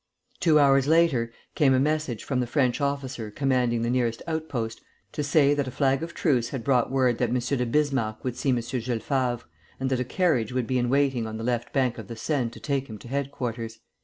Two 0.39 0.57
hours 0.57 0.87
later, 0.87 1.31
came 1.53 1.75
a 1.75 1.79
message 1.79 2.23
from 2.23 2.39
the 2.39 2.47
French 2.47 2.81
officer 2.81 3.29
commanding 3.29 3.83
the 3.83 3.89
nearest 3.91 4.23
outpost 4.25 4.81
to 5.11 5.23
say 5.23 5.53
that 5.53 5.67
a 5.67 5.69
flag 5.69 6.01
of 6.01 6.15
truce 6.15 6.49
had 6.49 6.63
brought 6.63 6.89
word 6.91 7.19
that 7.19 7.29
M. 7.29 7.37
de 7.39 7.63
Bismarck 7.67 8.23
would 8.23 8.35
see 8.35 8.49
M. 8.49 8.59
Jules 8.59 9.03
Favre, 9.03 9.41
and 9.79 9.91
that 9.91 9.99
a 9.99 10.03
carriage 10.03 10.53
would 10.53 10.65
be 10.65 10.79
in 10.79 10.89
waiting 10.89 11.27
on 11.27 11.37
the 11.37 11.43
left 11.43 11.71
bank 11.71 11.99
of 11.99 12.07
the 12.07 12.15
Seine 12.15 12.49
to 12.49 12.59
take 12.59 12.87
him 12.89 12.97
to 12.97 13.07
headquarters." 13.09 13.77